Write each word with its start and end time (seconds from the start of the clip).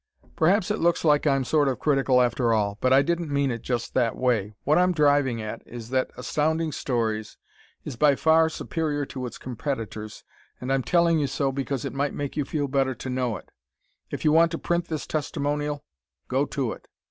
Perhaps 0.35 0.71
it 0.71 0.79
looks 0.79 1.05
like 1.05 1.27
I'm 1.27 1.43
sort 1.43 1.67
of 1.67 1.77
critical 1.77 2.23
after 2.23 2.53
all, 2.55 2.79
but 2.81 2.91
I 2.91 3.03
didn't 3.03 3.29
mean 3.29 3.51
it 3.51 3.61
just 3.61 3.93
that 3.93 4.15
way. 4.15 4.55
What 4.63 4.79
I'm 4.79 4.93
driving 4.95 5.39
at 5.43 5.61
is 5.67 5.91
that 5.91 6.09
Astounding 6.17 6.71
Stories 6.71 7.37
is 7.85 7.97
by 7.97 8.15
far 8.15 8.49
superior 8.49 9.05
to 9.05 9.27
its 9.27 9.37
competitors, 9.37 10.23
and 10.59 10.73
I'm 10.73 10.81
telling 10.81 11.19
you 11.19 11.27
so 11.27 11.51
because 11.51 11.85
it 11.85 11.93
might 11.93 12.15
make 12.15 12.35
you 12.35 12.45
feel 12.45 12.67
better 12.67 12.95
to 12.95 13.11
know 13.11 13.37
it. 13.37 13.51
If 14.09 14.25
you 14.25 14.31
want 14.31 14.49
to 14.53 14.57
print 14.57 14.87
this 14.87 15.05
testimonial, 15.05 15.83
go 16.27 16.47
to 16.47 16.71
it. 16.71 16.87